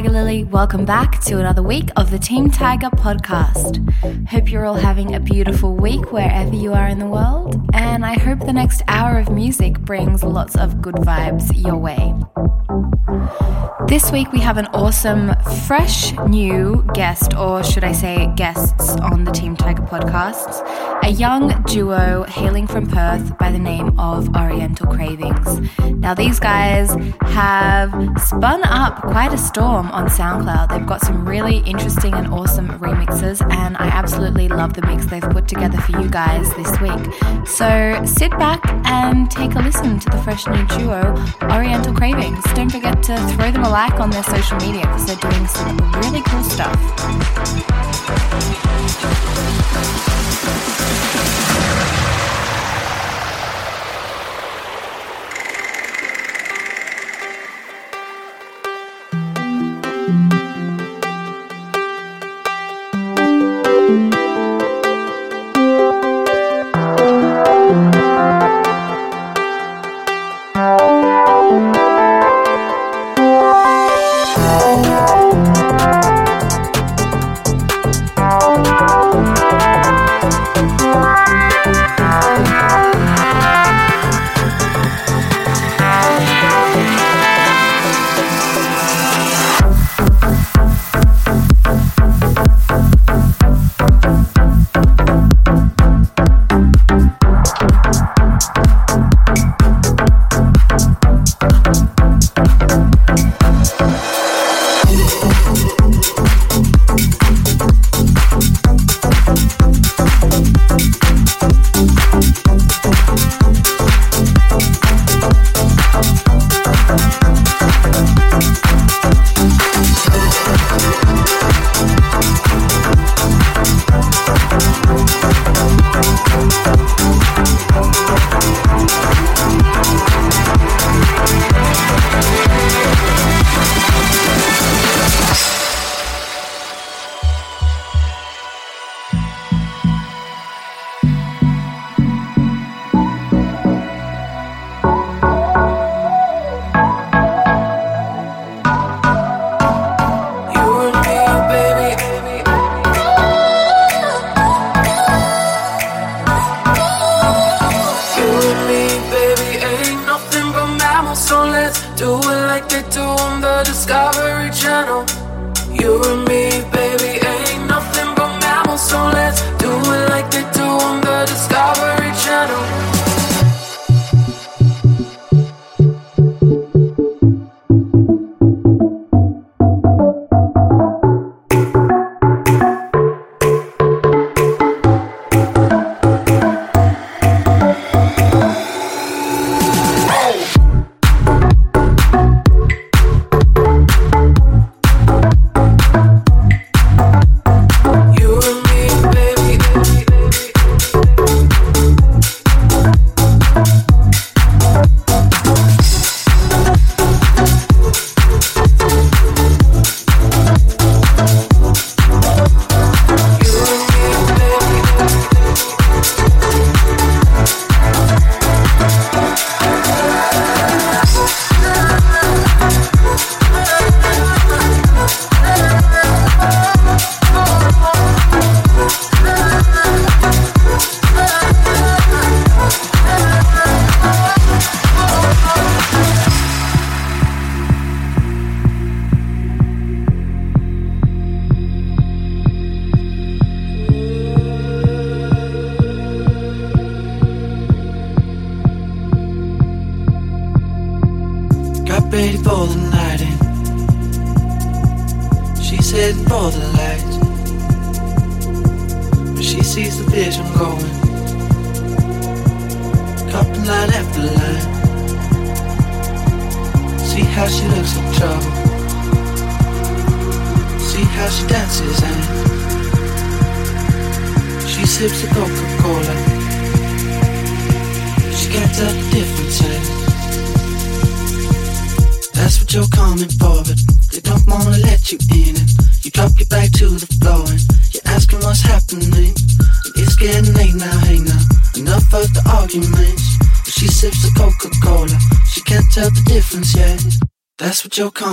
[0.00, 0.44] Tiger Lily.
[0.44, 3.86] Welcome back to another week of the Team Tiger podcast.
[4.30, 8.18] Hope you're all having a beautiful week wherever you are in the world, and I
[8.18, 12.14] hope the next hour of music brings lots of good vibes your way.
[13.90, 15.34] This week we have an awesome,
[15.66, 20.64] fresh new guest, or should I say guests, on the Team Tiger podcasts.
[21.02, 25.68] A young duo hailing from Perth by the name of Oriental Cravings.
[25.80, 27.90] Now, these guys have
[28.20, 30.68] spun up quite a storm on SoundCloud.
[30.68, 35.20] They've got some really interesting and awesome remixes, and I absolutely love the mix they've
[35.20, 37.44] put together for you guys this week.
[37.44, 41.16] So sit back and take a listen to the fresh new duo,
[41.50, 42.44] Oriental Cravings.
[42.54, 45.78] Don't forget to throw them a like on their social media because they're doing some
[46.02, 46.76] really cool stuff.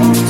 [0.00, 0.29] out.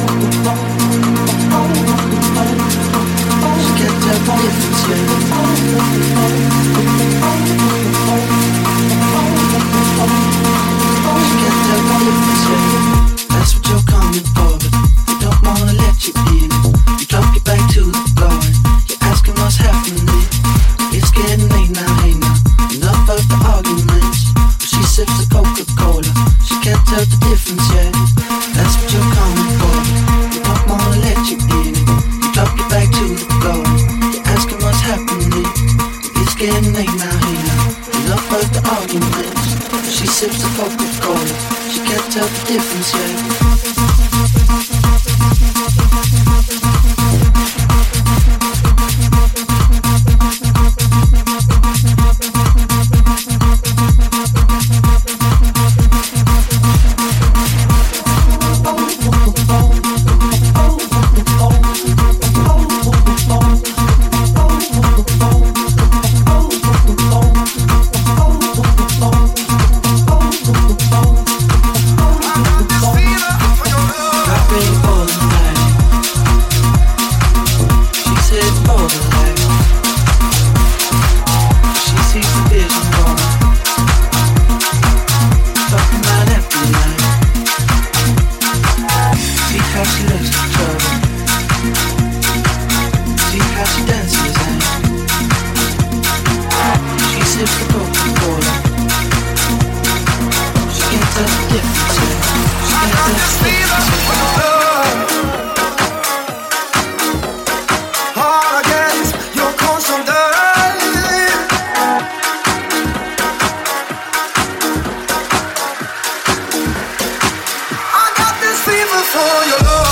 [119.12, 119.89] for your love.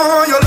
[0.00, 0.39] for your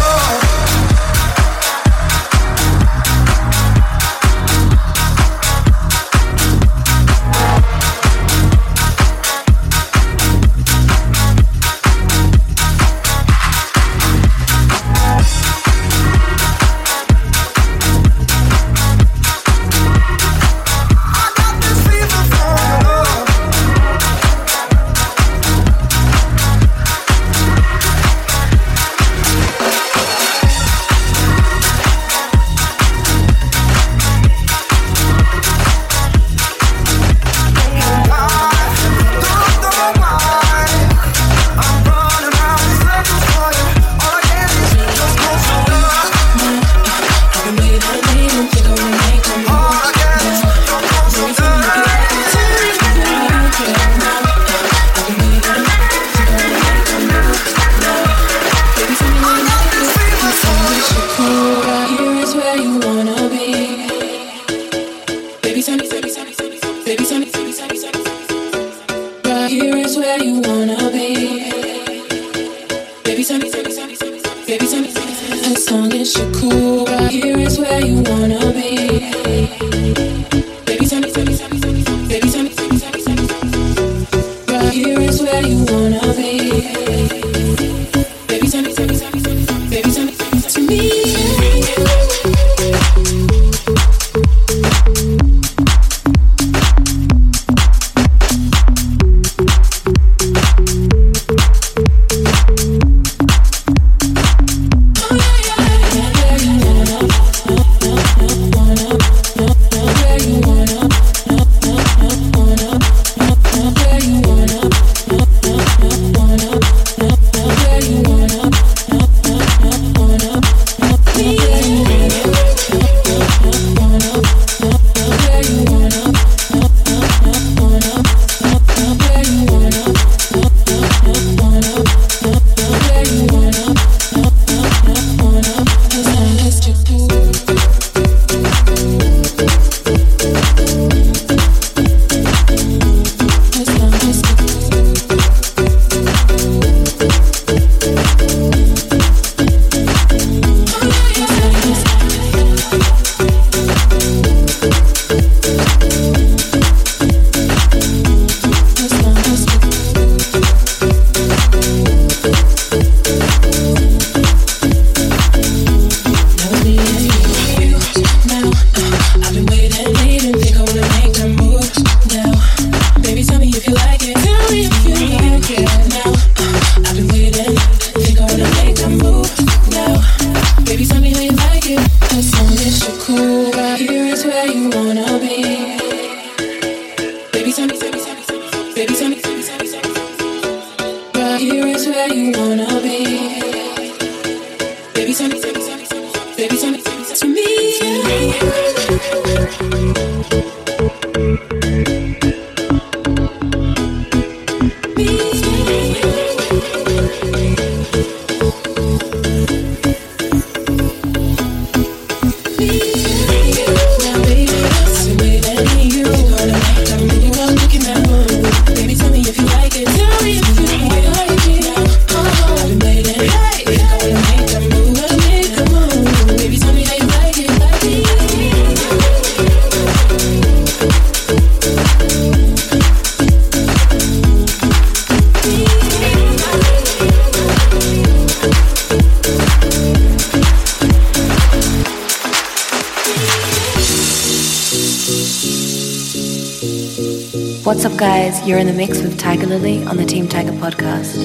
[247.83, 248.47] What's up, guys?
[248.47, 251.15] You're in the mix with Tiger Lily on the Team Tiger podcast.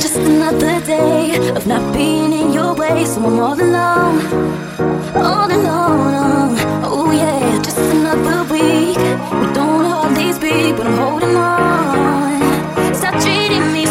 [0.00, 4.20] Just another day of not being in your way, so I'm all alone,
[5.16, 6.54] all alone.
[6.84, 8.98] Oh, oh yeah, just another week.
[8.98, 11.56] We don't hardly speak, but I'm holding on.
[13.50, 13.85] you more when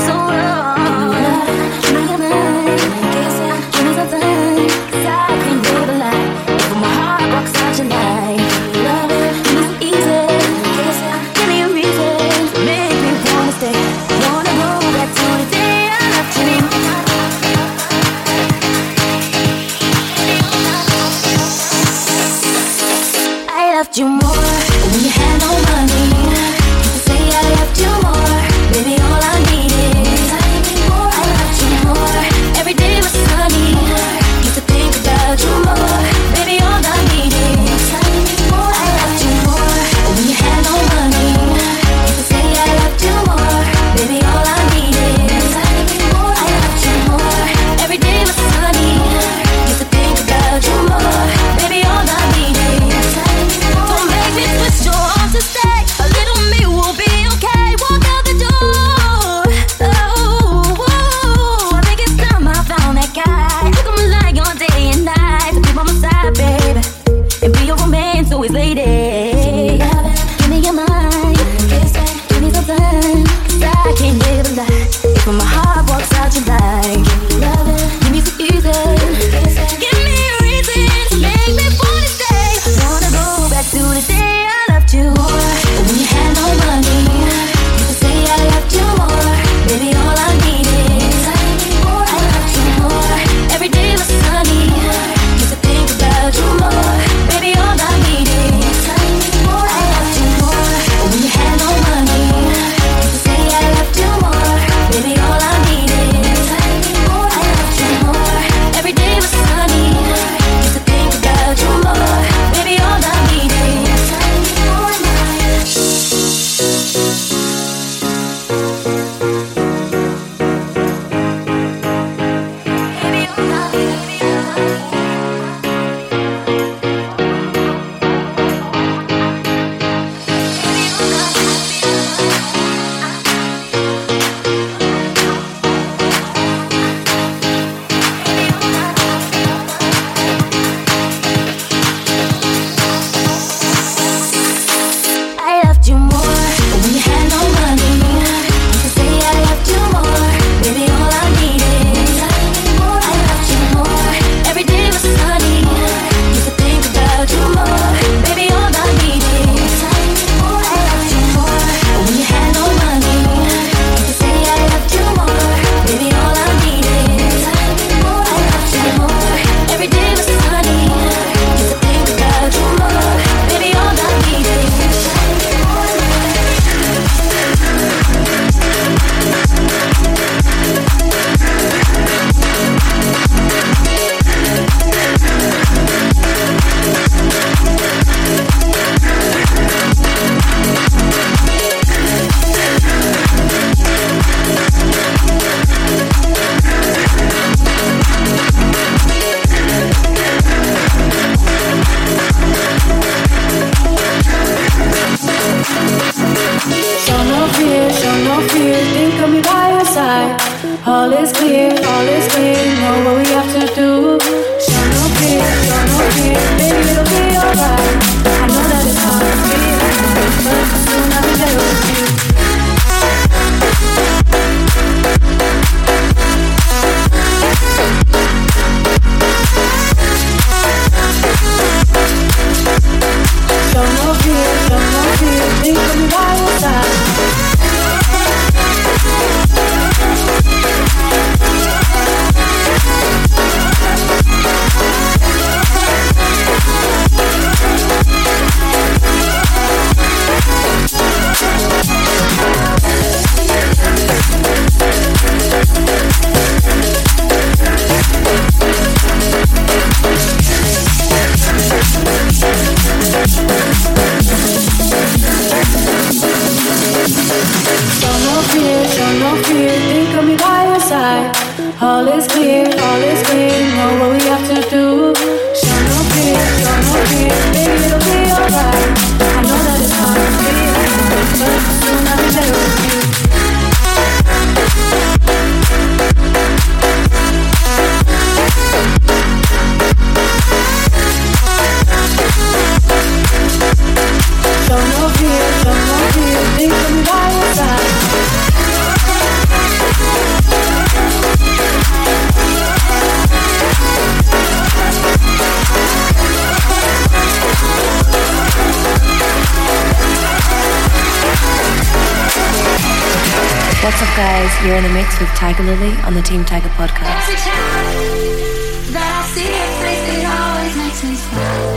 [313.85, 317.05] You're in the mix with Tiger Lily on the Team Tiger podcast.
[317.05, 321.69] Every time that I see your face, it always makes me smile.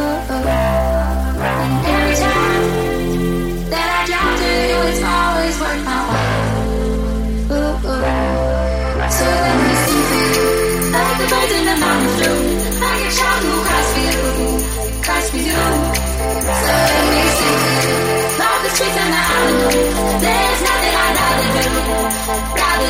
[0.00, 0.48] Ooh, ooh.
[1.44, 6.72] And every time that I drop to you, it's always worth my while.
[7.52, 7.84] Ooh.
[9.12, 10.48] So let me for you,
[10.88, 11.76] like the birds in the
[12.80, 14.24] like a child who cries for you,
[15.04, 15.52] cries for you.
[15.52, 17.92] So let me for you,
[18.40, 20.43] like the streets and the.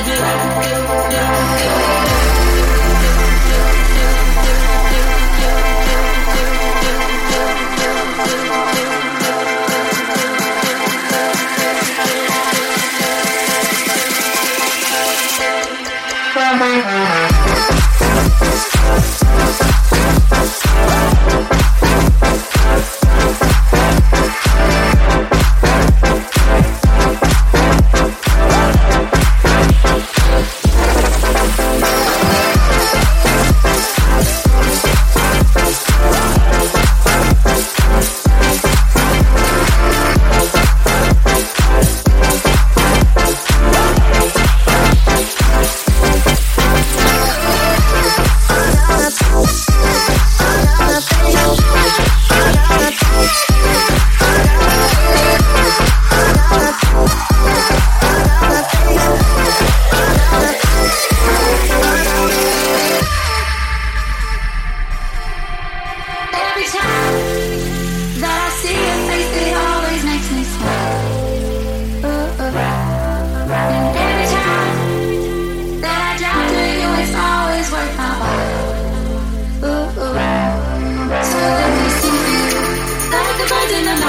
[0.06, 0.54] Rather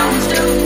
[0.05, 0.64] do, do,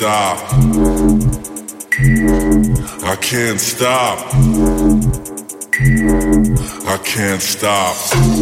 [0.00, 0.38] stop.
[3.04, 4.18] I can't stop.
[6.86, 8.39] I can't stop.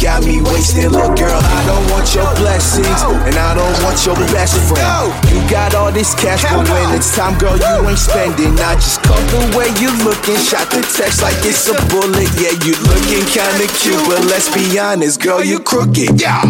[0.00, 0.92] got me wasted.
[0.92, 5.12] Look, girl, I don't want your blessings, and I don't want your best friend.
[5.30, 8.58] You got all this cash, but when it's time, girl, you ain't spending.
[8.60, 12.28] I just caught the way you looking, shot the text like it's a bullet.
[12.38, 16.20] Yeah, you looking kinda cute, but let's be honest, girl, you crooked.
[16.20, 16.42] Yeah.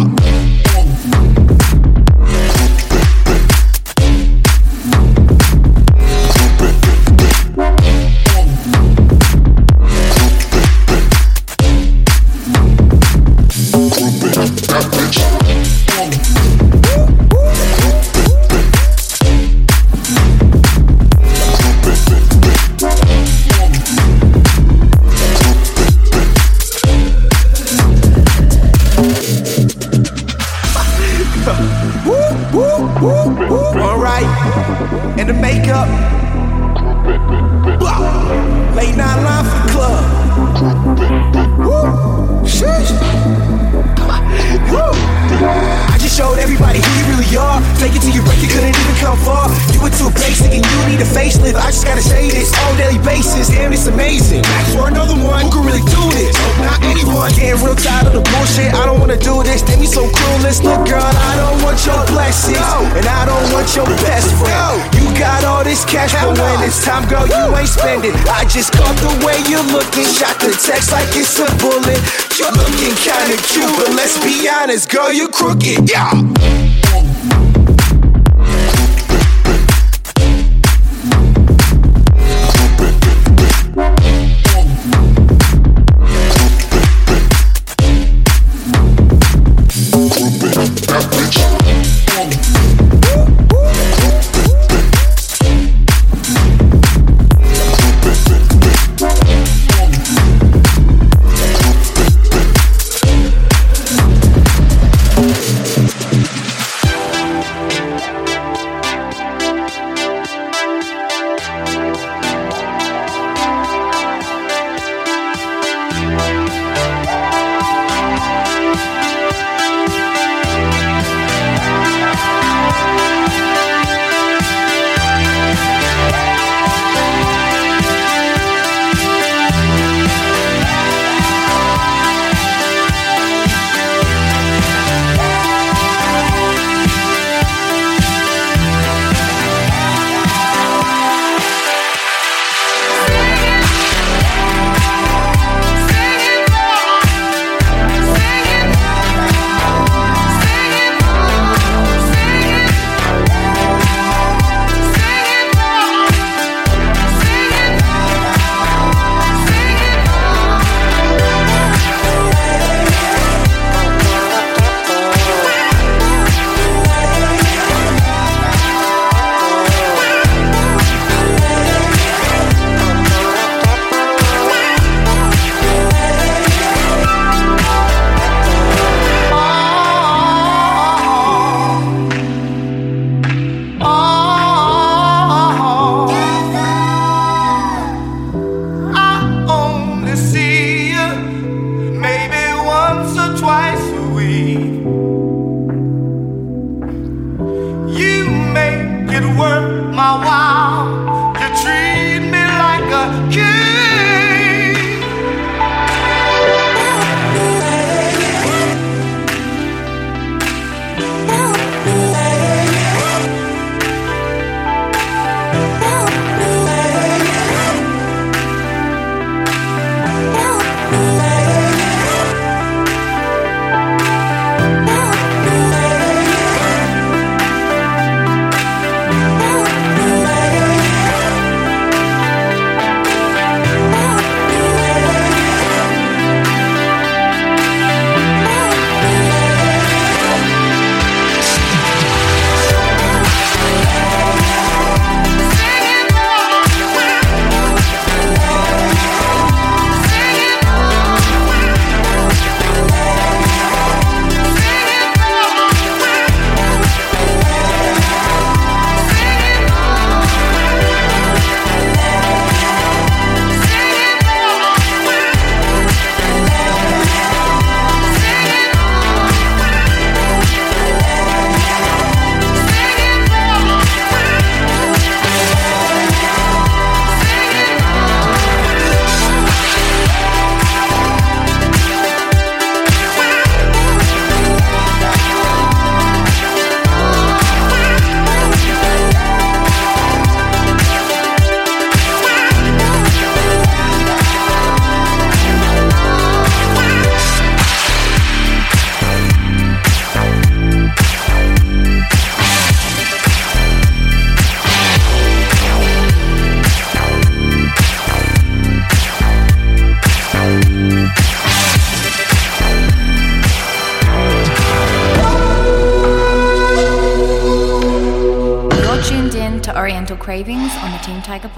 [69.95, 71.99] second shot the text like it's a bullet.
[72.37, 75.89] You're looking kinda cute, but let's be honest, girl, you're crooked.
[75.89, 77.44] Yeah.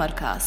[0.08, 0.47] Podcast.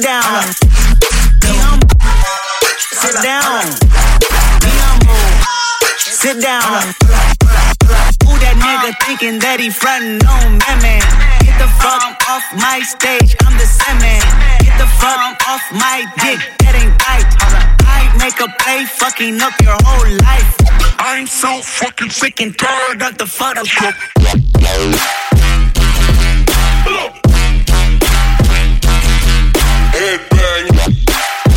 [0.00, 0.22] Sit down.
[1.40, 1.80] Down.
[2.80, 3.64] Sit down.
[5.98, 6.80] Sit down.
[8.24, 11.04] Who that nigga thinking that he frontin' on that man?
[11.44, 12.00] Get the fuck
[12.32, 14.24] off my stage, I'm the semen.
[14.64, 17.28] Get the fuck off my dick, that ain't right.
[17.84, 20.56] I make a play, fucking up your whole life.
[20.96, 23.92] I'm so fucking sick and tired of the Photoshop
[30.00, 31.49] headbang.